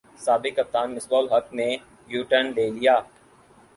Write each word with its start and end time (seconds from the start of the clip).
سابق 0.19 0.53
کپتان 0.57 0.87
مصباح 0.95 1.19
الحق 1.19 1.47
نے 1.59 1.69
یوٹرن 2.13 2.47
لے 2.55 2.65
لیا 2.77 2.95